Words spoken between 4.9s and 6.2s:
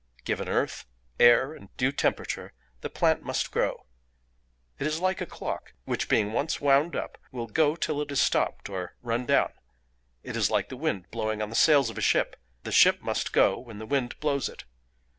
like a clock, which